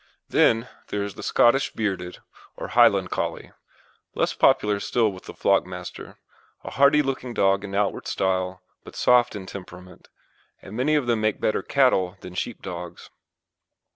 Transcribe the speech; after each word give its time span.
Then 0.29 0.67
there 0.87 1.03
is 1.03 1.13
the 1.13 1.21
Scottish 1.21 1.73
bearded, 1.73 2.23
or 2.57 2.69
Highland 2.69 3.11
Collie, 3.11 3.51
less 4.15 4.33
popular 4.33 4.79
still 4.79 5.11
with 5.11 5.25
the 5.25 5.33
flock 5.35 5.63
master, 5.67 6.17
a 6.63 6.71
hardy 6.71 7.03
looking 7.03 7.35
dog 7.35 7.63
in 7.63 7.75
outward 7.75 8.07
style, 8.07 8.63
but 8.83 8.95
soft 8.95 9.35
in 9.35 9.45
temperament, 9.45 10.07
and 10.59 10.75
many 10.75 10.95
of 10.95 11.05
them 11.05 11.21
make 11.21 11.39
better 11.39 11.61
cattle 11.61 12.17
than 12.21 12.33
sheep 12.33 12.63
dogs. 12.63 13.11